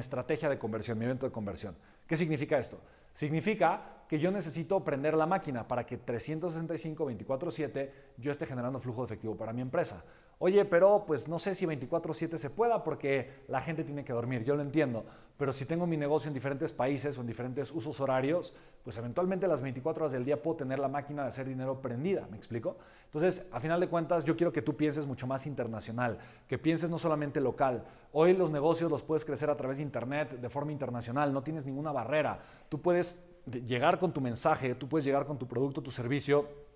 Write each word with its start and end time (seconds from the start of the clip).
estrategia 0.00 0.48
de 0.48 0.58
conversión, 0.58 0.98
mi 0.98 1.04
evento 1.04 1.26
de 1.26 1.32
conversión. 1.32 1.76
¿Qué 2.06 2.16
significa 2.16 2.58
esto? 2.58 2.80
Significa 3.14 4.04
que 4.08 4.18
yo 4.18 4.30
necesito 4.30 4.82
prender 4.82 5.14
la 5.14 5.26
máquina 5.26 5.68
para 5.68 5.86
que 5.86 5.96
365, 5.96 7.06
24/7 7.06 7.90
yo 8.18 8.32
esté 8.32 8.46
generando 8.46 8.80
flujo 8.80 9.02
de 9.02 9.06
efectivo 9.06 9.36
para 9.36 9.52
mi 9.52 9.60
empresa. 9.60 10.02
Oye, 10.42 10.64
pero 10.64 11.04
pues 11.06 11.28
no 11.28 11.38
sé 11.38 11.54
si 11.54 11.66
24/7 11.66 12.38
se 12.38 12.48
pueda 12.48 12.82
porque 12.82 13.44
la 13.48 13.60
gente 13.60 13.84
tiene 13.84 14.06
que 14.06 14.14
dormir, 14.14 14.42
yo 14.42 14.56
lo 14.56 14.62
entiendo, 14.62 15.04
pero 15.36 15.52
si 15.52 15.66
tengo 15.66 15.86
mi 15.86 15.98
negocio 15.98 16.28
en 16.28 16.34
diferentes 16.34 16.72
países 16.72 17.18
o 17.18 17.20
en 17.20 17.26
diferentes 17.26 17.70
usos 17.70 18.00
horarios, 18.00 18.54
pues 18.82 18.96
eventualmente 18.96 19.46
las 19.46 19.60
24 19.60 20.04
horas 20.04 20.12
del 20.14 20.24
día 20.24 20.42
puedo 20.42 20.56
tener 20.56 20.78
la 20.78 20.88
máquina 20.88 21.22
de 21.22 21.28
hacer 21.28 21.46
dinero 21.46 21.82
prendida, 21.82 22.26
¿me 22.30 22.38
explico? 22.38 22.78
Entonces, 23.04 23.44
a 23.52 23.60
final 23.60 23.80
de 23.80 23.88
cuentas, 23.88 24.24
yo 24.24 24.34
quiero 24.34 24.50
que 24.50 24.62
tú 24.62 24.74
pienses 24.74 25.04
mucho 25.04 25.26
más 25.26 25.46
internacional, 25.46 26.16
que 26.48 26.56
pienses 26.56 26.88
no 26.88 26.96
solamente 26.96 27.38
local. 27.38 27.84
Hoy 28.12 28.32
los 28.32 28.50
negocios 28.50 28.90
los 28.90 29.02
puedes 29.02 29.26
crecer 29.26 29.50
a 29.50 29.58
través 29.58 29.76
de 29.76 29.82
Internet 29.82 30.40
de 30.40 30.48
forma 30.48 30.72
internacional, 30.72 31.34
no 31.34 31.42
tienes 31.42 31.66
ninguna 31.66 31.92
barrera. 31.92 32.40
Tú 32.70 32.80
puedes 32.80 33.18
llegar 33.44 33.98
con 33.98 34.14
tu 34.14 34.22
mensaje, 34.22 34.74
tú 34.74 34.88
puedes 34.88 35.04
llegar 35.04 35.26
con 35.26 35.38
tu 35.38 35.46
producto, 35.46 35.82
tu 35.82 35.90
servicio 35.90 36.69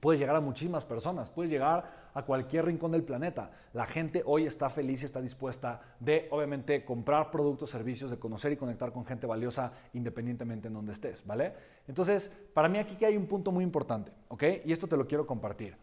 Puedes 0.00 0.20
llegar 0.20 0.36
a 0.36 0.40
muchísimas 0.40 0.84
personas, 0.84 1.30
puedes 1.30 1.50
llegar 1.50 2.08
a 2.14 2.22
cualquier 2.22 2.66
rincón 2.66 2.92
del 2.92 3.02
planeta. 3.02 3.50
La 3.72 3.86
gente 3.86 4.22
hoy 4.24 4.46
está 4.46 4.68
feliz 4.70 5.02
y 5.02 5.06
está 5.06 5.20
dispuesta 5.20 5.80
de, 6.00 6.28
obviamente, 6.30 6.84
comprar 6.84 7.30
productos, 7.30 7.70
servicios, 7.70 8.10
de 8.10 8.18
conocer 8.18 8.52
y 8.52 8.56
conectar 8.56 8.92
con 8.92 9.04
gente 9.04 9.26
valiosa 9.26 9.72
independientemente 9.94 10.68
en 10.68 10.74
donde 10.74 10.92
estés, 10.92 11.26
¿vale? 11.26 11.52
Entonces, 11.86 12.32
para 12.54 12.68
mí 12.68 12.78
aquí 12.78 12.96
que 12.96 13.06
hay 13.06 13.16
un 13.16 13.26
punto 13.26 13.52
muy 13.52 13.64
importante, 13.64 14.12
¿ok? 14.28 14.44
Y 14.64 14.72
esto 14.72 14.86
te 14.86 14.96
lo 14.96 15.06
quiero 15.06 15.26
compartir. 15.26 15.76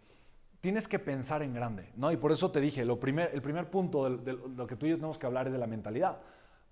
Tienes 0.62 0.88
que 0.88 0.98
pensar 0.98 1.42
en 1.44 1.54
grande, 1.54 1.90
¿no? 1.96 2.12
Y 2.12 2.18
por 2.18 2.32
eso 2.32 2.52
te 2.52 2.60
dije, 2.60 2.86
lo 2.86 3.00
primer, 3.00 3.32
el 3.34 3.42
primer 3.42 3.70
punto 3.70 4.10
de, 4.10 4.18
de 4.18 4.34
lo 4.34 4.66
que 4.66 4.76
tú 4.76 4.86
y 4.86 4.90
yo 4.90 4.96
tenemos 4.96 5.18
que 5.18 5.26
hablar 5.26 5.48
es 5.48 5.54
de 5.54 5.60
la 5.60 5.68
mentalidad. 5.68 6.18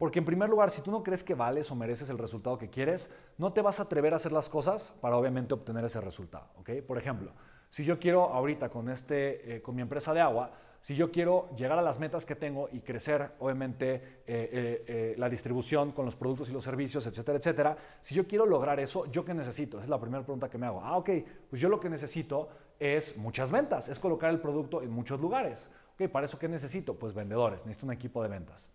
Porque 0.03 0.19
en 0.19 0.25
primer 0.25 0.49
lugar, 0.49 0.69
si 0.69 0.81
tú 0.81 0.91
no 0.91 1.01
crees 1.01 1.23
que 1.23 1.33
vales 1.33 1.71
o 1.71 1.75
mereces 1.75 2.09
el 2.09 2.17
resultado 2.17 2.57
que 2.57 2.69
quieres, 2.69 3.09
no 3.37 3.53
te 3.53 3.61
vas 3.61 3.79
a 3.79 3.83
atrever 3.83 4.11
a 4.11 4.17
hacer 4.17 4.33
las 4.33 4.49
cosas 4.49 4.93
para 4.99 5.15
obviamente 5.15 5.53
obtener 5.53 5.85
ese 5.85 6.01
resultado. 6.01 6.45
¿okay? 6.57 6.81
Por 6.81 6.97
ejemplo, 6.97 7.31
si 7.69 7.85
yo 7.85 7.97
quiero 7.97 8.23
ahorita 8.23 8.67
con, 8.67 8.89
este, 8.89 9.55
eh, 9.55 9.61
con 9.61 9.75
mi 9.75 9.81
empresa 9.81 10.13
de 10.13 10.19
agua, 10.19 10.51
si 10.81 10.93
yo 10.93 11.09
quiero 11.09 11.47
llegar 11.55 11.79
a 11.79 11.81
las 11.81 11.99
metas 11.99 12.25
que 12.25 12.35
tengo 12.35 12.67
y 12.73 12.81
crecer, 12.81 13.31
obviamente, 13.39 13.93
eh, 14.27 14.83
eh, 14.85 15.15
la 15.17 15.29
distribución 15.29 15.93
con 15.93 16.03
los 16.03 16.17
productos 16.17 16.49
y 16.49 16.51
los 16.51 16.65
servicios, 16.65 17.07
etcétera, 17.07 17.37
etcétera, 17.37 17.77
si 18.01 18.13
yo 18.13 18.27
quiero 18.27 18.45
lograr 18.45 18.81
eso, 18.81 19.09
¿yo 19.09 19.23
qué 19.23 19.33
necesito? 19.33 19.77
Esa 19.77 19.85
es 19.85 19.89
la 19.89 20.01
primera 20.01 20.21
pregunta 20.21 20.49
que 20.49 20.57
me 20.57 20.65
hago. 20.65 20.81
Ah, 20.81 20.97
ok, 20.97 21.11
pues 21.49 21.61
yo 21.61 21.69
lo 21.69 21.79
que 21.79 21.89
necesito 21.89 22.49
es 22.77 23.15
muchas 23.15 23.51
ventas, 23.51 23.87
es 23.87 23.99
colocar 23.99 24.31
el 24.31 24.41
producto 24.41 24.81
en 24.81 24.91
muchos 24.91 25.21
lugares. 25.21 25.69
Ok, 25.93 26.09
¿para 26.09 26.25
eso 26.25 26.37
qué 26.37 26.49
necesito? 26.49 26.95
Pues 26.95 27.13
vendedores, 27.13 27.65
necesito 27.65 27.85
un 27.85 27.93
equipo 27.93 28.21
de 28.21 28.27
ventas. 28.27 28.69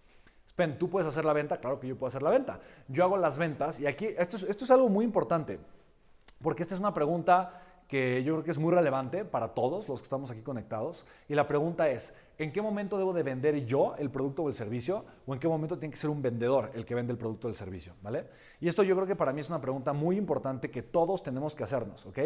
Spen, 0.49 0.79
¿tú 0.79 0.89
puedes 0.89 1.07
hacer 1.07 1.25
la 1.25 1.33
venta? 1.33 1.59
Claro 1.59 1.79
que 1.79 1.87
yo 1.87 1.97
puedo 1.97 2.09
hacer 2.09 2.23
la 2.23 2.31
venta. 2.31 2.61
Yo 2.89 3.05
hago 3.05 3.17
las 3.17 3.39
ventas 3.39 3.79
y 3.81 3.87
aquí 3.87 4.07
esto 4.17 4.37
es, 4.37 4.43
esto 4.45 4.65
es 4.65 4.71
algo 4.71 4.89
muy 4.89 5.05
importante, 5.05 5.59
porque 6.43 6.63
esta 6.63 6.75
es 6.75 6.81
una 6.81 6.95
pregunta 6.95 7.63
que 7.89 8.23
yo 8.23 8.35
creo 8.35 8.45
que 8.45 8.51
es 8.51 8.59
muy 8.59 8.73
relevante 8.73 9.25
para 9.25 9.49
todos 9.49 9.89
los 9.89 10.01
que 10.01 10.05
estamos 10.05 10.31
aquí 10.31 10.43
conectados. 10.43 11.07
Y 11.27 11.35
la 11.35 11.49
pregunta 11.49 11.89
es, 11.89 12.13
¿en 12.37 12.53
qué 12.53 12.61
momento 12.61 12.99
debo 12.99 13.15
de 13.15 13.23
vender 13.23 13.65
yo 13.65 13.97
el 13.97 14.11
producto 14.11 14.43
o 14.43 14.49
el 14.49 14.55
servicio? 14.55 15.07
¿O 15.27 15.33
en 15.33 15.41
qué 15.41 15.49
momento 15.49 15.79
tiene 15.79 15.93
que 15.93 15.99
ser 15.99 16.11
un 16.11 16.21
vendedor 16.21 16.71
el 16.75 16.85
que 16.85 16.95
vende 16.95 17.13
el 17.13 17.19
producto 17.19 17.47
o 17.47 17.51
el 17.51 17.57
servicio? 17.57 17.95
¿Vale? 18.03 18.27
Y 18.61 18.69
esto 18.69 18.83
yo 18.83 18.95
creo 18.95 19.07
que 19.07 19.17
para 19.17 19.33
mí 19.33 19.41
es 19.41 19.49
una 19.49 19.61
pregunta 19.61 19.95
muy 19.95 20.19
importante 20.19 20.71
que 20.71 20.83
todos 20.83 21.23
tenemos 21.23 21.55
que 21.55 21.65
hacernos, 21.65 22.05
¿ok? 22.05 22.19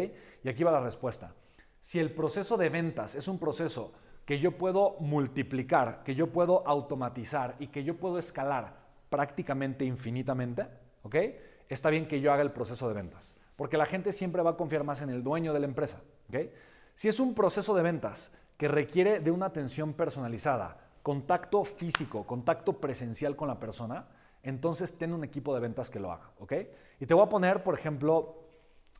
Y 0.43 0.49
aquí 0.49 0.65
va 0.65 0.71
la 0.71 0.81
respuesta. 0.81 1.33
Si 1.79 1.97
el 1.97 2.11
proceso 2.11 2.57
de 2.57 2.69
ventas 2.69 3.15
es 3.15 3.29
un 3.29 3.39
proceso 3.39 3.93
que 4.25 4.39
yo 4.39 4.57
puedo 4.57 4.95
multiplicar, 4.99 6.03
que 6.03 6.15
yo 6.15 6.31
puedo 6.31 6.65
automatizar 6.67 7.55
y 7.59 7.67
que 7.67 7.83
yo 7.83 7.97
puedo 7.97 8.17
escalar 8.17 8.77
prácticamente 9.09 9.85
infinitamente, 9.85 10.67
¿ok? 11.03 11.15
Está 11.69 11.89
bien 11.89 12.07
que 12.07 12.21
yo 12.21 12.31
haga 12.31 12.41
el 12.41 12.51
proceso 12.51 12.87
de 12.87 12.93
ventas, 12.93 13.35
porque 13.55 13.77
la 13.77 13.85
gente 13.85 14.11
siempre 14.11 14.41
va 14.41 14.51
a 14.51 14.57
confiar 14.57 14.83
más 14.83 15.01
en 15.01 15.09
el 15.09 15.23
dueño 15.23 15.53
de 15.53 15.59
la 15.59 15.65
empresa, 15.65 16.01
¿ok? 16.29 16.37
Si 16.95 17.07
es 17.07 17.19
un 17.19 17.33
proceso 17.33 17.75
de 17.75 17.83
ventas 17.83 18.31
que 18.57 18.67
requiere 18.67 19.19
de 19.19 19.31
una 19.31 19.47
atención 19.47 19.93
personalizada, 19.93 20.77
contacto 21.01 21.63
físico, 21.65 22.25
contacto 22.25 22.79
presencial 22.79 23.35
con 23.35 23.47
la 23.47 23.59
persona, 23.59 24.07
entonces 24.41 24.97
ten 24.97 25.13
un 25.13 25.23
equipo 25.23 25.53
de 25.53 25.59
ventas 25.59 25.89
que 25.89 25.99
lo 25.99 26.11
haga, 26.11 26.31
¿ok? 26.39 26.53
Y 26.99 27.05
te 27.05 27.13
voy 27.13 27.25
a 27.25 27.29
poner, 27.29 27.63
por 27.63 27.73
ejemplo, 27.73 28.37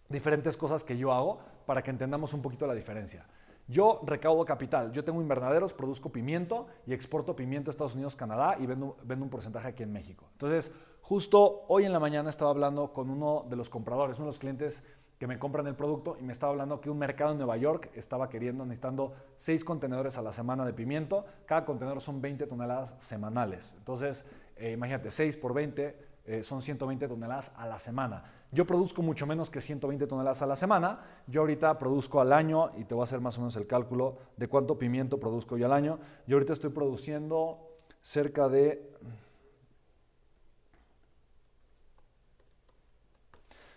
diferentes 0.10 0.58
cosas 0.58 0.84
que 0.84 0.98
yo 0.98 1.14
hago 1.14 1.40
para 1.66 1.82
que 1.82 1.92
entendamos 1.92 2.34
un 2.34 2.42
poquito 2.42 2.68
la 2.68 2.74
diferencia. 2.74 3.26
Yo 3.68 4.02
recaudo 4.06 4.44
capital, 4.44 4.92
yo 4.92 5.04
tengo 5.04 5.22
invernaderos, 5.22 5.74
produzco 5.74 6.12
pimiento 6.12 6.68
y 6.86 6.94
exporto 6.94 7.36
pimiento 7.36 7.70
a 7.70 7.72
Estados 7.72 7.96
Unidos, 7.96 8.16
Canadá 8.16 8.58
y 8.60 8.66
vendo, 8.66 8.98
un 9.08 9.30
porcentaje 9.30 9.70
aquí 9.70 9.84
en 9.84 9.94
México. 9.94 10.28
Entonces, 10.34 10.74
justo 11.02 11.64
hoy 11.70 11.86
en 11.86 11.94
la 11.94 12.00
mañana 12.00 12.30
estaba 12.30 12.52
hablando 12.52 12.92
con 12.92 13.10
uno 13.10 13.46
de 13.50 13.56
los 13.56 13.70
compradores, 13.70 14.18
uno 14.18 14.26
de 14.26 14.32
los 14.32 14.40
clientes 14.40 14.86
que 15.18 15.28
me 15.28 15.40
compran 15.40 15.66
el 15.68 15.76
producto 15.76 16.18
y 16.20 16.24
me 16.24 16.34
estaba 16.34 16.52
hablando 16.52 16.82
que 16.82 16.90
un 16.90 16.98
mercado 16.98 17.32
en 17.32 17.38
Nueva 17.38 17.56
York 17.56 17.90
estaba 17.94 18.28
queriendo, 18.28 18.66
necesitando 18.66 19.14
6 19.38 19.64
contenedores 19.64 20.18
a 20.18 20.22
la 20.22 20.34
semana 20.34 20.66
de 20.66 20.74
pimiento. 20.74 21.26
Cada 21.46 21.64
contenedor 21.64 22.02
son 22.02 22.20
20 22.20 22.46
toneladas 22.48 22.94
semanales. 22.98 23.76
Entonces, 23.78 24.26
eh, 24.58 24.72
imagínate, 24.72 25.10
6 25.12 25.38
por 25.38 25.54
20 25.54 26.13
eh, 26.26 26.42
son 26.42 26.62
120 26.62 27.08
toneladas 27.08 27.52
a 27.58 27.68
la 27.68 27.78
semana. 27.78 28.24
Yo 28.52 28.66
produzco 28.66 29.02
mucho 29.02 29.28
menos 29.28 29.50
que 29.50 29.60
120 29.60 30.08
toneladas 30.08 30.42
a 30.42 30.46
la 30.46 30.56
semana. 30.56 31.02
Yo 31.28 31.42
ahorita 31.42 31.78
produzco 31.78 32.22
al 32.22 32.32
año, 32.32 32.72
y 32.78 32.86
te 32.86 32.94
voy 32.94 33.02
a 33.02 33.04
hacer 33.04 33.20
más 33.20 33.38
o 33.38 33.42
menos 33.42 33.56
el 33.58 33.68
cálculo 33.68 34.18
de 34.38 34.48
cuánto 34.48 34.78
pimiento 34.78 35.20
produzco 35.20 35.58
yo 35.58 35.66
al 35.66 35.74
año. 35.74 36.00
Yo 36.26 36.38
ahorita 36.38 36.54
estoy 36.54 36.70
produciendo 36.70 37.76
cerca 38.02 38.48
de... 38.48 38.90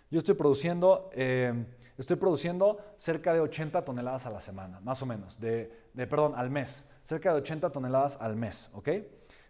Yo 0.09 0.19
estoy 0.19 0.35
produciendo, 0.35 1.09
eh, 1.11 1.65
estoy 1.97 2.15
produciendo 2.15 2.77
cerca 2.95 3.33
de 3.33 3.41
80 3.41 3.83
toneladas 3.83 4.25
a 4.25 4.29
la 4.29 4.39
semana, 4.39 4.79
más 4.79 5.01
o 5.01 5.05
menos, 5.05 5.37
de, 5.37 5.89
de, 5.93 6.07
perdón, 6.07 6.33
al 6.37 6.49
mes, 6.49 6.87
cerca 7.03 7.33
de 7.33 7.39
80 7.39 7.71
toneladas 7.71 8.17
al 8.21 8.37
mes, 8.37 8.71
¿ok? 8.73 8.87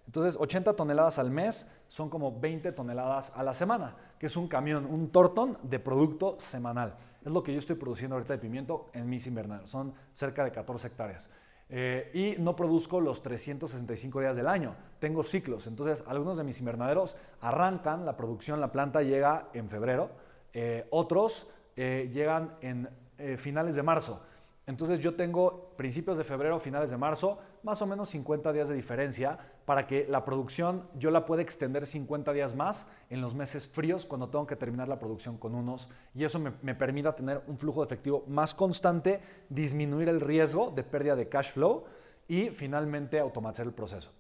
Entonces, 0.08 0.38
80 0.40 0.74
toneladas 0.76 1.20
al 1.20 1.30
mes 1.30 1.68
son 1.90 2.10
como 2.10 2.40
20 2.40 2.72
toneladas 2.72 3.32
a 3.36 3.44
la 3.44 3.54
semana, 3.54 3.96
que 4.18 4.26
es 4.26 4.38
un 4.38 4.48
camión, 4.48 4.86
un 4.86 5.10
tortón 5.10 5.58
de 5.64 5.80
producto 5.80 6.36
semanal. 6.40 6.96
Es 7.24 7.32
lo 7.32 7.44
que 7.44 7.52
yo 7.52 7.60
estoy 7.60 7.76
produciendo 7.76 8.16
ahorita 8.16 8.34
de 8.34 8.40
pimiento 8.40 8.88
en 8.94 9.10
mis 9.10 9.28
invernaderos. 9.28 9.70
Son 9.70 9.94
cerca 10.14 10.46
de 10.46 10.52
14 10.52 10.88
hectáreas. 10.88 11.30
Eh, 11.70 12.10
y 12.38 12.42
no 12.42 12.56
produzco 12.56 13.02
los 13.02 13.22
365 13.22 14.22
días 14.22 14.38
del 14.38 14.48
año. 14.48 14.76
Tengo 15.00 15.24
ciclos. 15.24 15.68
Entonces, 15.68 16.06
algunos 16.08 16.38
de 16.38 16.46
mis 16.46 16.60
invernaderos 16.60 17.18
arrancan 17.42 18.06
la 18.06 18.16
producción, 18.16 18.62
la 18.62 18.72
planta 18.72 19.02
llega 19.02 19.50
en 19.54 19.70
febrero. 19.70 20.10
Eh, 20.54 20.88
otros 20.90 21.50
eh, 21.76 22.10
llegan 22.14 22.56
en 22.62 22.90
finales 23.38 23.76
de 23.76 23.82
marzo. 23.84 24.22
Entonces 24.68 25.00
yo 25.00 25.16
tengo 25.16 25.72
principios 25.78 26.18
de 26.18 26.26
febrero, 26.26 26.60
finales 26.60 26.92
de 26.92 26.98
marzo, 26.98 27.40
más 27.64 27.82
o 27.82 27.86
menos 27.86 28.10
50 28.10 28.52
días 28.52 28.68
de 28.68 28.76
diferencia 28.76 29.40
para 29.64 29.88
que 29.88 30.06
la 30.10 30.26
producción 30.26 30.90
yo 30.96 31.10
la 31.10 31.26
pueda 31.26 31.42
extender 31.42 31.88
50 31.88 32.34
días 32.34 32.54
más 32.54 32.86
en 33.10 33.22
los 33.22 33.34
meses 33.34 33.66
fríos 33.66 34.06
cuando 34.06 34.28
tengo 34.28 34.46
que 34.46 34.58
terminar 34.58 34.90
la 34.90 35.00
producción 35.00 35.38
con 35.38 35.56
unos 35.56 35.88
y 36.14 36.26
eso 36.26 36.38
me, 36.38 36.76
permita 36.76 37.16
tener 37.16 37.42
un 37.48 37.58
flujo 37.58 37.80
de 37.80 37.86
efectivo 37.86 38.26
más 38.28 38.54
constante, 38.54 39.22
disminuir 39.48 40.10
el 40.10 40.20
riesgo 40.20 40.70
de 40.72 40.84
pérdida 40.84 41.16
de 41.16 41.30
cash 41.30 41.54
flow 41.54 41.86
y 42.28 42.50
finalmente 42.50 43.22
automatizar 43.22 43.66
el 43.66 43.74
proceso. 43.74 44.12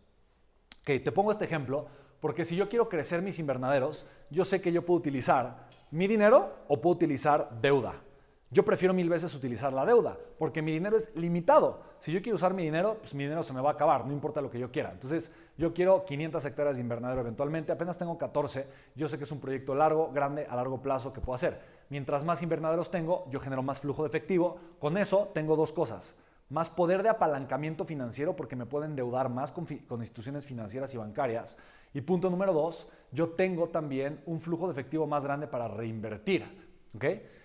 Ok, 0.80 1.04
te 1.04 1.12
pongo 1.12 1.32
este 1.32 1.44
ejemplo 1.44 1.88
porque 2.22 2.46
si 2.46 2.56
yo 2.56 2.70
quiero 2.70 2.88
crecer 2.88 3.22
mis 3.22 3.38
invernaderos, 3.40 4.06
yo 4.30 4.46
sé 4.46 4.62
que 4.62 4.72
yo 4.72 4.86
puedo 4.86 4.98
utilizar 4.98 5.68
mi 5.92 6.08
dinero 6.08 6.54
o 6.70 6.80
puedo 6.80 6.96
utilizar 6.96 7.50
deuda. 7.62 8.07
Yo 8.50 8.64
prefiero 8.64 8.94
mil 8.94 9.10
veces 9.10 9.36
utilizar 9.36 9.74
la 9.74 9.86
deuda, 9.86 10.18
porque 10.40 10.62
mi 10.62 10.72
dinero 10.72 10.96
es 10.96 11.14
limitado. 11.16 11.82
Si 12.00 12.14
yo 12.14 12.22
quiero 12.22 12.38
usar 12.38 12.54
mi 12.54 12.64
dinero, 12.64 12.98
pues 13.02 13.14
mi 13.14 13.24
dinero 13.24 13.44
se 13.44 13.52
me 13.52 13.60
va 13.60 13.72
a 13.72 13.74
acabar, 13.74 14.06
no 14.06 14.14
importa 14.14 14.40
lo 14.40 14.50
que 14.50 14.58
yo 14.58 14.72
quiera. 14.72 14.92
Entonces, 14.92 15.32
yo 15.58 15.74
quiero 15.74 16.06
500 16.06 16.46
hectáreas 16.46 16.78
de 16.78 16.82
invernadero 16.82 17.20
eventualmente, 17.20 17.74
apenas 17.74 17.98
tengo 17.98 18.18
14, 18.18 18.66
yo 18.96 19.10
sé 19.10 19.18
que 19.18 19.26
es 19.26 19.32
un 19.34 19.42
proyecto 19.42 19.76
largo, 19.76 20.12
grande, 20.14 20.48
a 20.50 20.56
largo 20.56 20.82
plazo 20.82 21.12
que 21.12 21.20
puedo 21.20 21.36
hacer. 21.36 21.60
Mientras 21.90 22.24
más 22.24 22.42
invernaderos 22.42 22.90
tengo, 22.90 23.26
yo 23.30 23.42
genero 23.42 23.64
más 23.64 23.82
flujo 23.82 24.04
de 24.04 24.08
efectivo. 24.08 24.58
Con 24.80 24.98
eso 24.98 25.30
tengo 25.34 25.58
dos 25.58 25.74
cosas. 25.74 26.16
Más 26.50 26.70
poder 26.70 27.04
de 27.04 27.10
apalancamiento 27.10 27.84
financiero 27.84 28.38
porque 28.38 28.56
me 28.56 28.66
pueden 28.66 28.92
endeudar 28.92 29.28
más 29.28 29.52
con, 29.52 29.66
con 29.66 30.00
instituciones 30.00 30.46
financieras 30.46 30.94
y 30.94 30.98
bancarias. 30.98 31.58
Y 31.94 32.00
punto 32.02 32.30
número 32.30 32.54
dos, 32.54 32.88
yo 33.12 33.30
tengo 33.30 33.68
también 33.68 34.22
un 34.26 34.40
flujo 34.40 34.68
de 34.68 34.72
efectivo 34.72 35.06
más 35.08 35.26
grande 35.26 35.48
para 35.48 35.68
reinvertir. 35.68 36.67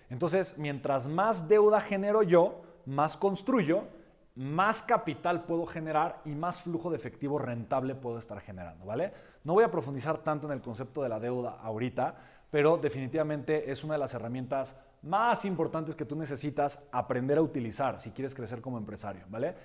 Entonces, 0.09 0.57
mientras 0.57 1.07
más 1.07 1.47
deuda 1.47 1.81
genero 1.81 2.23
yo, 2.23 2.61
más 2.85 3.17
construyo, 3.17 3.83
más 4.35 4.81
capital 4.81 5.45
puedo 5.45 5.65
generar 5.65 6.21
y 6.25 6.29
más 6.29 6.61
flujo 6.61 6.89
de 6.89 6.97
efectivo 6.97 7.37
rentable 7.37 7.95
puedo 7.95 8.17
estar 8.17 8.39
generando, 8.41 8.85
¿vale? 8.85 9.13
No 9.43 9.53
voy 9.53 9.63
a 9.63 9.71
profundizar 9.71 10.17
tanto 10.19 10.47
en 10.47 10.53
el 10.53 10.61
concepto 10.61 11.03
de 11.03 11.09
la 11.09 11.19
deuda 11.19 11.59
ahorita, 11.61 12.15
pero 12.49 12.77
definitivamente 12.77 13.71
es 13.71 13.83
una 13.83 13.93
de 13.93 13.99
las 13.99 14.13
herramientas 14.13 14.79
más 15.03 15.45
importantes 15.45 15.95
que 15.95 16.05
tú 16.05 16.15
necesitas 16.15 16.87
aprender 16.91 17.37
a 17.37 17.41
utilizar 17.41 17.99
si 17.99 18.11
quieres 18.11 18.33
crecer 18.33 18.61
como 18.61 18.77
empresario, 18.77 19.25
¿vale? 19.29 19.55